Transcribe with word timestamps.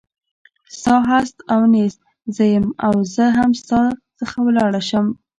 ستا 0.77 0.95
هست 1.11 1.35
او 1.53 1.61
نیست 1.75 1.99
زه 2.35 2.43
یم 2.53 2.65
او 2.87 2.93
زه 3.15 3.25
هم 3.37 3.51
ستا 3.61 3.81
څخه 4.19 4.37
ولاړه 4.45 4.81
شم. 4.89 5.05